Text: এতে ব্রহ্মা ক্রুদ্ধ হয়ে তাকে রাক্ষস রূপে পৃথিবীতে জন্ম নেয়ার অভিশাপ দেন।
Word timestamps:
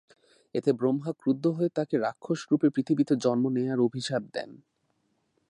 এতে 0.55 0.71
ব্রহ্মা 0.73 1.11
ক্রুদ্ধ 1.13 1.45
হয়ে 1.47 1.69
তাকে 1.69 1.95
রাক্ষস 1.97 2.39
রূপে 2.51 2.67
পৃথিবীতে 2.69 3.13
জন্ম 3.15 3.43
নেয়ার 3.49 3.79
অভিশাপ 3.79 4.23
দেন। 4.33 4.49